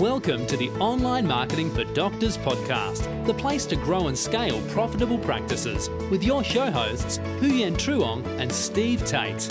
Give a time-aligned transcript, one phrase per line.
[0.00, 5.18] Welcome to the Online Marketing for Doctors podcast, the place to grow and scale profitable
[5.18, 9.44] practices with your show hosts, Huyen Truong and Steve Tate.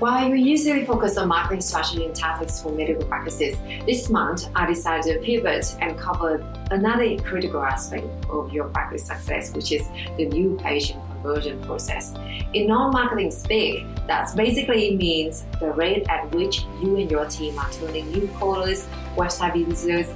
[0.00, 4.66] While we usually focus on marketing strategy and tactics for medical practices, this month I
[4.66, 10.26] decided to pivot and cover another critical aspect of your practice success, which is the
[10.26, 12.14] new patient conversion process.
[12.54, 17.70] In non-marketing speak, that basically means the rate at which you and your team are
[17.72, 18.86] turning new callers,
[19.16, 20.08] website visitors,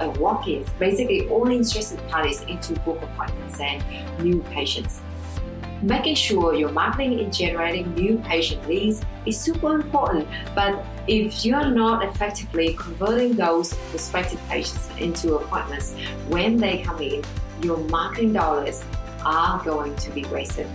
[0.00, 3.82] and walk-ins, basically all interested parties into book appointments and
[4.22, 5.00] new patients.
[5.82, 11.54] Making sure your marketing is generating new patient leads is super important, but if you
[11.54, 15.94] are not effectively converting those prospective patients into appointments
[16.28, 17.22] when they come in,
[17.62, 18.84] your marketing dollars
[19.24, 20.66] are going to be wasted.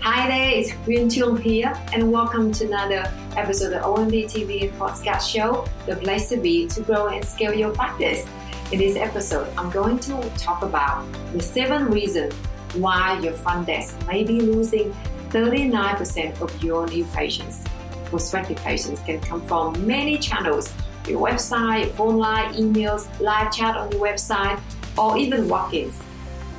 [0.00, 5.28] Hi there, it's Huyen Truong here, and welcome to another episode of OMD TV Podcast
[5.30, 8.26] Show, the place to be to grow and scale your practice.
[8.72, 12.34] In this episode, I'm going to talk about the seven reasons
[12.74, 14.94] why your front desk may be losing
[15.30, 17.64] 39% of your new patients.
[18.06, 20.72] Prospective patients can come from many channels
[21.08, 24.60] your website, phone line, emails, live chat on your website,
[24.98, 26.00] or even walk ins.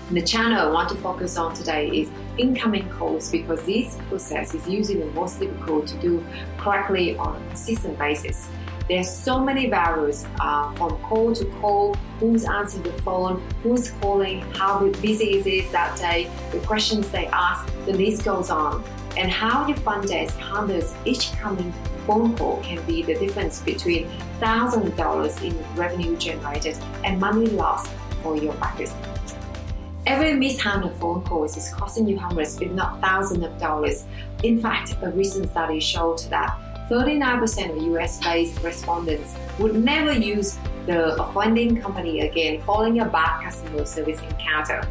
[0.10, 4.66] The channel I want to focus on today is incoming calls because this process is
[4.66, 6.26] usually the most difficult to do
[6.58, 8.48] correctly on a consistent basis.
[8.88, 14.40] There's so many variables uh, from call to call, who's answering the phone, who's calling,
[14.54, 18.86] how busy is it that day, the questions they ask, the list goes on.
[19.18, 21.74] And how your front desk handles each coming
[22.06, 27.48] phone call can be the difference between thousands of dollars in revenue generated and money
[27.48, 27.92] lost
[28.24, 28.94] for your practice.
[30.08, 34.06] Every mishandled phone call is costing you hundreds, if not thousands of dollars.
[34.42, 36.58] In fact, a recent study showed that
[36.90, 43.44] 39% of US based respondents would never use the offending company again following a bad
[43.44, 44.88] customer service encounter.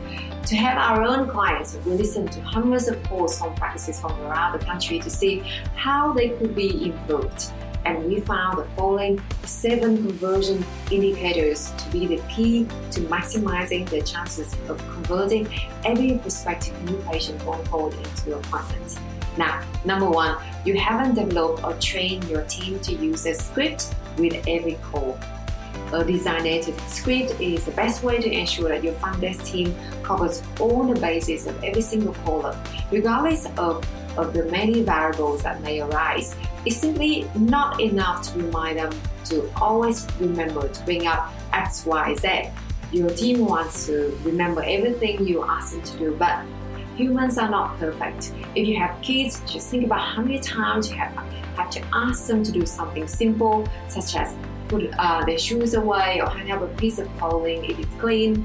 [0.48, 4.61] To have our own clients, we listened to hundreds of calls from practices from around
[4.61, 5.39] the country to see
[5.77, 7.52] how they could be improved
[7.86, 14.02] and we found the following seven conversion indicators to be the key to maximizing the
[14.02, 15.48] chances of converting
[15.85, 18.98] every prospective new patient phone call into your appointment.
[19.39, 24.35] Now, number one, you haven't developed or trained your team to use a script with
[24.48, 25.18] every call.
[25.92, 29.73] A designated script is the best way to ensure that your front desk team
[30.03, 32.58] covers all the bases of every single caller,
[32.91, 33.86] regardless of,
[34.18, 36.35] of the many variables that may arise.
[36.67, 38.93] It's simply not enough to remind them
[39.27, 42.51] to always remember to bring up X, Y, Z.
[42.91, 46.45] Your team wants to remember everything you ask them to do, but
[46.97, 48.33] humans are not perfect.
[48.57, 51.13] If you have kids, just think about how many times you have,
[51.57, 54.35] have to ask them to do something simple, such as
[54.67, 58.45] put uh, their shoes away or hang up a piece of clothing if it's clean.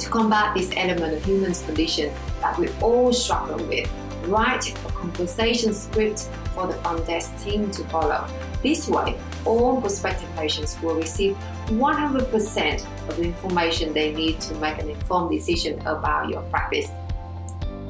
[0.00, 3.88] To combat this element of human's condition that we all struggle with,
[4.26, 8.26] write a conversation script for the desk team to follow.
[8.62, 11.36] This way, all prospective patients will receive
[11.66, 16.90] 100% of the information they need to make an informed decision about your practice.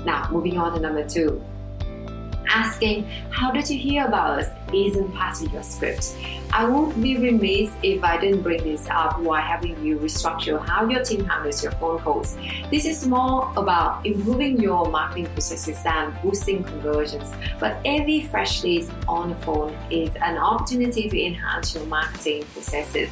[0.04, 1.42] Now, moving on to number two.
[2.48, 4.50] Asking, How did you hear about us?
[4.72, 6.16] isn't part of your script.
[6.52, 10.88] I would be remiss if I didn't bring this up while having you restructure how
[10.88, 12.36] your team handles your phone calls.
[12.70, 17.32] This is more about improving your marketing processes than boosting conversions.
[17.60, 23.10] But every fresh lead on the phone is an opportunity to enhance your marketing processes.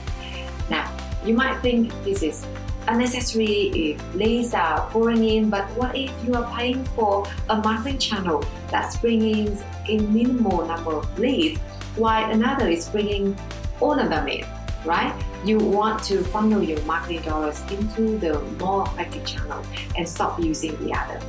[0.70, 0.90] Now,
[1.24, 2.46] you might think this is
[2.88, 7.56] unnecessary eh, if leads are pouring in, but what if you are paying for a
[7.56, 9.56] marketing channel that's bringing
[9.88, 11.58] in minimal number of leads,
[11.96, 13.36] while another is bringing
[13.80, 14.44] all of them in,
[14.84, 15.14] right?
[15.44, 19.64] You want to funnel your marketing dollars into the more effective channel
[19.96, 21.20] and stop using the other.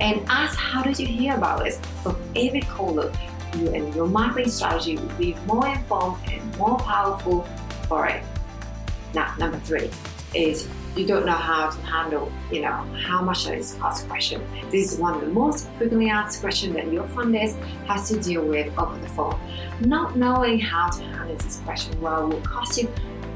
[0.00, 3.12] And ask how did you hear about us from every caller.
[3.56, 7.42] You and your marketing strategy will be more informed and more powerful
[7.88, 8.24] for it.
[9.14, 9.90] Now, number three,
[10.34, 14.40] is you don't know how to handle, you know, how much is cost question.
[14.70, 18.44] This is one of the most frequently asked questions that your desk has to deal
[18.44, 19.38] with over the phone.
[19.80, 22.88] Not knowing how to handle this question well will cost you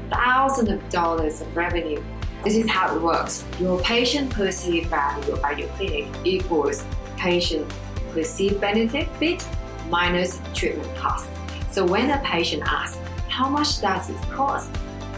[0.09, 2.01] thousands of dollars of revenue.
[2.43, 3.45] This is how it works.
[3.59, 6.85] Your patient perceived value by your clinic equals
[7.17, 7.69] patient
[8.11, 9.45] perceived benefit
[9.89, 11.27] minus treatment cost.
[11.71, 12.97] So when a patient asks,
[13.27, 14.71] how much does it cost?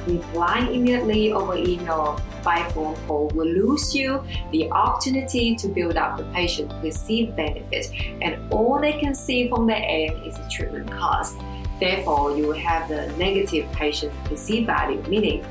[0.07, 6.17] Replying immediately over email by phone call will lose you the opportunity to build up
[6.17, 10.89] the patient perceived benefit and all they can see from the end is the treatment
[10.91, 11.37] cost.
[11.79, 15.45] Therefore, you will have the negative patient perceived value, meaning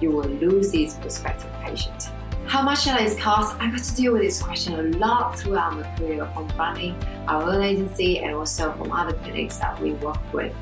[0.00, 2.10] you will lose this prospective patient.
[2.46, 3.54] How much does this cost?
[3.60, 6.96] I got to deal with this question a lot throughout my career from running
[7.28, 10.52] our own agency and also from other clinics that we work with.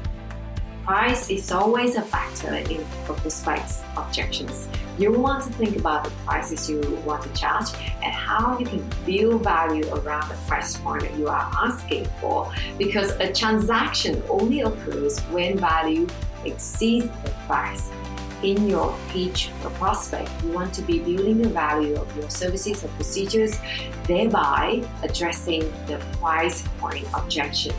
[0.88, 4.70] Price is always a factor in prospects objections.
[4.96, 7.66] You want to think about the prices you want to charge
[8.02, 12.50] and how you can build value around the price point that you are asking for
[12.78, 16.06] because a transaction only occurs when value
[16.46, 17.90] exceeds the price
[18.42, 22.82] in your pitch or prospect, you want to be building the value of your services
[22.82, 23.58] or procedures,
[24.04, 27.74] thereby addressing the price point objection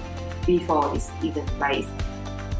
[0.46, 1.90] before it's even raised.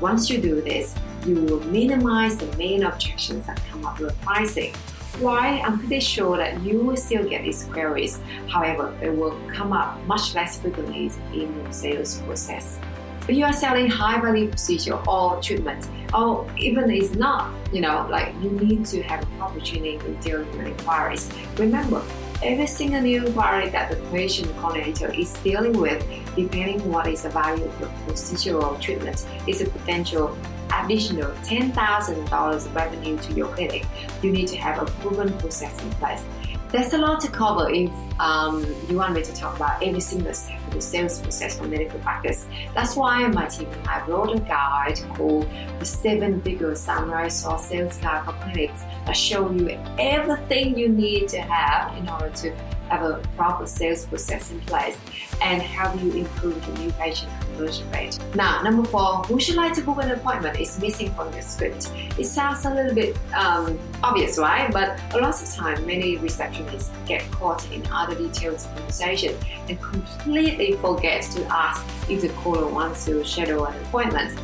[0.02, 4.74] Once you do this, you will minimize the main objections that come up with pricing.
[5.20, 5.60] Why?
[5.60, 8.22] I'm pretty sure that you will still get these queries.
[8.48, 12.80] However, they will come up much less frequently in your sales process.
[13.28, 18.08] If you are selling high value procedure or treatment, or even it's not, you know,
[18.10, 21.30] like you need to have a proper training in dealing with inquiries.
[21.58, 22.02] Remember,
[22.42, 26.04] every single new inquiry that the patient coordinator is dealing with,
[26.44, 30.38] depending what is the value of your procedural treatment, is a potential
[30.84, 33.86] additional $10,000 revenue to your clinic.
[34.22, 36.24] You need to have a proven process in place.
[36.72, 37.90] There's a lot to cover if
[38.20, 41.68] um, you want me to talk about every single step of the sales process for
[41.68, 42.46] medical practice.
[42.76, 45.50] That's why my team and I wrote a guide called
[45.80, 51.28] the Seven Figure Samurai Sword Sales Guide for Clinics that show you everything you need
[51.30, 52.56] to have in order to
[52.90, 54.98] have a proper sales process in place
[55.42, 58.18] and help you improve the new patient conversion rate.
[58.36, 61.92] Now, number four, would you like to book an appointment is missing from the script.
[62.18, 64.72] It sounds a little bit um, obvious, right?
[64.72, 69.36] But a lot of time, many receptionists get caught in other details of conversation
[69.68, 74.40] and completely forget to ask if the caller wants to schedule an appointment.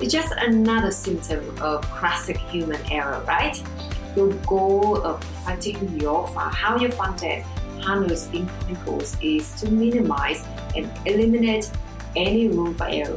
[0.00, 3.62] It's just another symptom of classic human error, right?
[4.16, 7.46] Your goal of perfecting your how you front desk
[8.32, 10.44] incoming calls is to minimize
[10.76, 11.70] and eliminate
[12.16, 13.16] any room for error.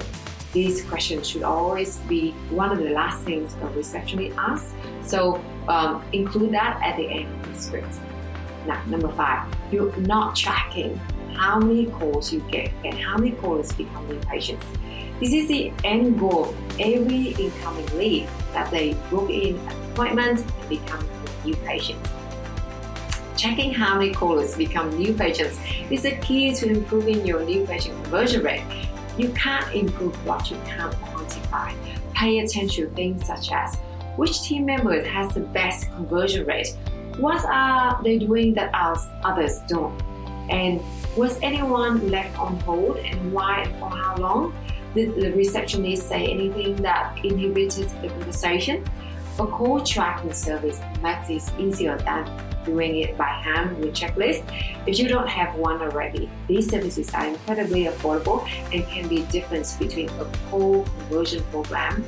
[0.54, 4.74] These questions should always be one of the last things a receptionist asks,
[5.04, 7.96] so um, include that at the end of the script.
[8.68, 10.96] Now, number five, you're not tracking
[11.36, 13.32] how many calls you get and how many
[13.74, 14.66] become new patients.
[15.20, 20.70] This is the end goal every incoming lead that they book in an appointment and
[20.70, 22.00] become a new patient.
[23.36, 25.60] Checking how many callers become new patients
[25.90, 28.64] is a key to improving your new patient conversion rate.
[29.18, 31.74] You can't improve what you can't quantify.
[32.14, 33.76] Pay attention to things such as
[34.16, 36.78] which team member has the best conversion rate,
[37.18, 38.72] what are they doing that
[39.24, 40.00] others don't,
[40.50, 40.82] and
[41.18, 44.54] was anyone left on hold and why and for how long?
[44.94, 48.84] Did the receptionist say anything that inhibited the conversation?
[49.40, 52.30] A call tracking service makes this easier than
[52.66, 54.44] doing it by hand with checklist.
[54.86, 59.32] If you don't have one already, these services are incredibly affordable and can be the
[59.32, 62.06] difference between a call conversion program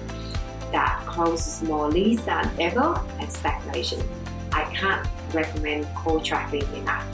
[0.72, 4.08] that closes more leads than ever and stagnation.
[4.52, 7.08] I can't recommend call tracking enough.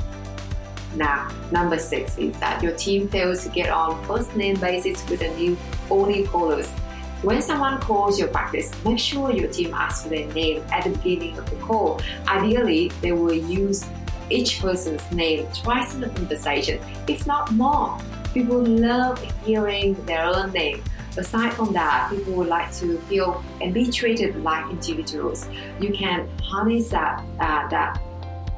[0.95, 5.21] Now, number six is that your team fails to get on first name basis with
[5.21, 5.57] the new
[5.89, 6.69] only callers
[7.21, 10.89] when someone calls your practice, make sure your team asks for their name at the
[10.89, 12.01] beginning of the call.
[12.27, 13.85] Ideally, they will use
[14.31, 17.99] each person's name twice in the conversation, if not more.
[18.33, 20.83] People love hearing their own name.
[21.17, 25.47] Aside from that, people would like to feel and be treated like individuals.
[25.79, 28.01] You can harness that uh, that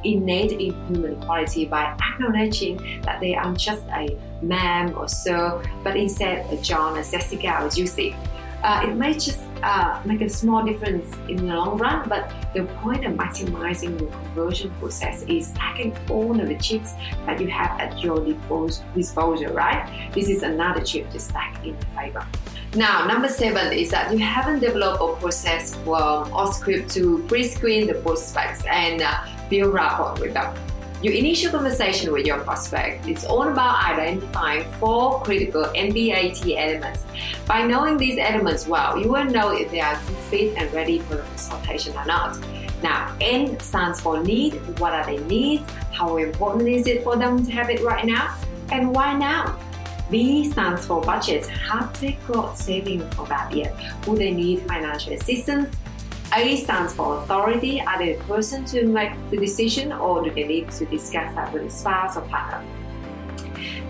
[0.04, 6.50] innate human quality by acknowledging that they aren't just a ma'am or sir, but instead
[6.52, 8.14] a John, a Jessica, or Juicy
[8.64, 12.64] uh, it may just uh, make a small difference in the long run, but the
[12.80, 16.94] point of maximizing the conversion process is stacking all of the chips
[17.26, 20.10] that you have at your disposal, right?
[20.14, 22.26] This is another chip to stack in favor.
[22.74, 27.86] Now, number seven is that you haven't developed a process from or script to pre-screen
[27.86, 30.56] the prospects and uh, build rapport with them.
[31.04, 37.04] Your initial conversation with your prospect is all about identifying four critical NBAT elements.
[37.46, 39.96] By knowing these elements well, you will know if they are
[40.30, 42.38] fit and ready for the consultation or not.
[42.82, 44.54] Now, N stands for need.
[44.78, 45.70] What are their needs?
[45.92, 48.38] How important is it for them to have it right now?
[48.72, 49.58] And why now?
[50.10, 51.44] B stands for budget.
[51.48, 53.76] Have they got savings for that yet?
[54.06, 55.76] Will they need financial assistance?
[56.36, 57.80] A stands for authority.
[57.98, 61.62] They the person to make the decision or do they need to discuss that with
[61.62, 62.60] a spouse or partner?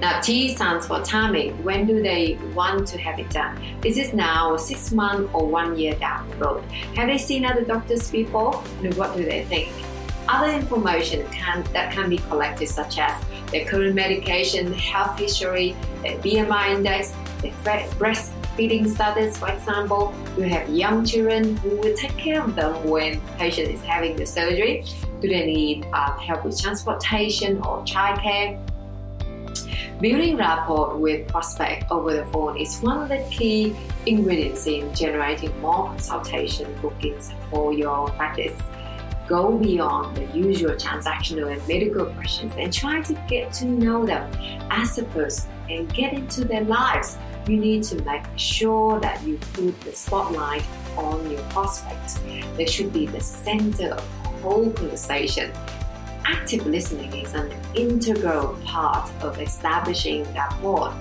[0.00, 1.62] Now, T stands for timing.
[1.64, 3.56] When do they want to have it done?
[3.82, 6.62] Is it now, six months, or one year down the road?
[6.96, 8.62] Have they seen other doctors before?
[8.82, 9.72] And what do they think?
[10.28, 13.12] Other information can, that can be collected, such as
[13.52, 17.88] their current medication, health history, their BMI index, their
[18.54, 20.14] breastfeeding status, for example.
[20.36, 24.26] You have young children who will take care of them when patient is having the
[24.26, 24.84] surgery.
[25.20, 28.58] Do they need uh, help with transportation or childcare?
[30.00, 33.74] Building rapport with prospect over the phone is one of the key
[34.06, 38.60] ingredients in generating more consultation bookings for your practice
[39.26, 44.30] go beyond the usual transactional and medical questions and try to get to know them
[44.70, 47.16] as a person and get into their lives.
[47.46, 50.64] You need to make sure that you put the spotlight
[50.96, 52.18] on your prospect.
[52.56, 55.52] They should be the center of the whole conversation.
[56.24, 60.94] Active listening is an integral part of establishing that rapport.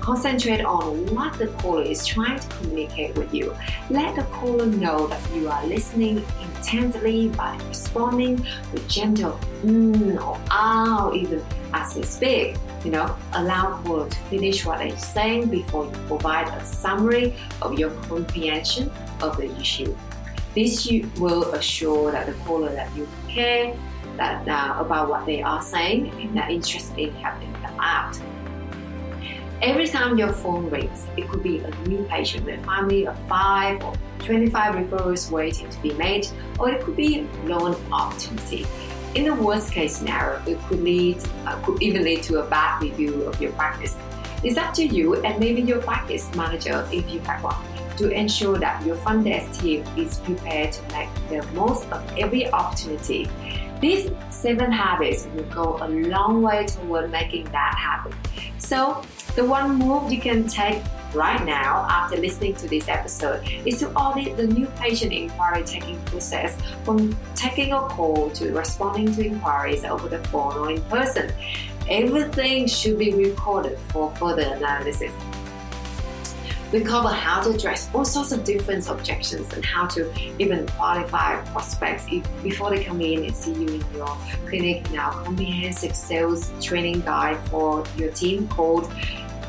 [0.00, 3.54] Concentrate on what the caller is trying to communicate with you.
[3.90, 8.36] Let the caller know that you are listening intently by responding
[8.72, 12.56] with gentle mm or ah or even as they speak.
[12.84, 17.34] You know, allow the caller to finish what they're saying before you provide a summary
[17.60, 19.96] of your comprehension of the issue.
[20.54, 20.86] This
[21.18, 23.74] will assure that the caller that you care
[24.16, 28.20] that uh, about what they are saying and are interested in helping them out.
[29.62, 33.16] Every time your phone rings, it could be a new patient with a family of
[33.28, 36.26] 5 or 25 referrals waiting to be made,
[36.58, 38.66] or it could be loan opportunity.
[39.14, 42.80] In the worst case scenario, it could lead, uh, could even lead to a bad
[42.80, 43.94] review of your practice.
[44.42, 47.56] It's up to you and maybe your practice manager, if you have one,
[47.98, 52.50] to ensure that your front desk team is prepared to make the most of every
[52.50, 53.28] opportunity.
[53.82, 58.14] These seven habits will go a long way toward making that happen.
[58.58, 59.02] So
[59.34, 60.80] the one move you can take
[61.12, 66.00] right now after listening to this episode is to audit the new patient inquiry taking
[66.02, 71.32] process from taking a call to responding to inquiries over the phone or in person.
[71.90, 75.12] Everything should be recorded for further analysis.
[76.72, 81.44] We cover how to address all sorts of different objections and how to even qualify
[81.52, 84.90] prospects if, before they come in and see you in your clinic.
[84.90, 88.90] Now, comprehensive sales training guide for your team called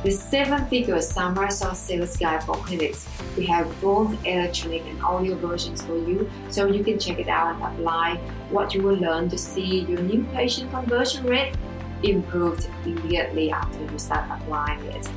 [0.04, 3.08] the seven figure Sauce Sales Guide for Clinics.
[3.38, 7.56] We have both electronic and audio versions for you, so you can check it out
[7.56, 8.18] and apply
[8.50, 11.56] what you will learn to see your new patient conversion rate
[12.04, 15.08] improved immediately after you start applying it.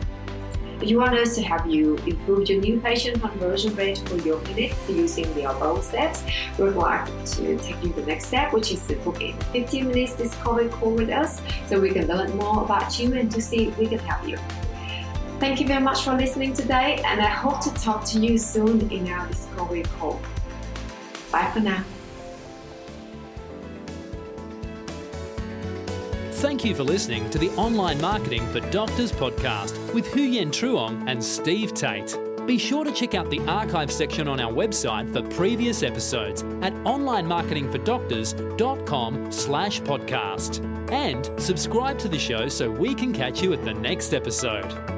[0.82, 4.76] You want us to help you improve your new patient conversion rate for your clinics
[4.88, 6.22] using the above steps,
[6.58, 9.88] we're glad to take you to the next step, which is to book a 15
[9.88, 13.68] minutes discovery call with us so we can learn more about you and to see
[13.68, 14.36] if we can help you.
[15.40, 18.90] Thank you very much for listening today, and I hope to talk to you soon
[18.90, 20.20] in our Discovery Call.
[21.32, 21.84] Bye for now.
[26.36, 31.24] Thank you for listening to the Online Marketing for Doctors podcast with Huyen Truong and
[31.24, 32.14] Steve Tate.
[32.46, 36.74] Be sure to check out the archive section on our website for previous episodes at
[36.84, 40.62] onlinemarketingfordoctors.com slash podcast.
[40.92, 44.95] And subscribe to the show so we can catch you at the next episode.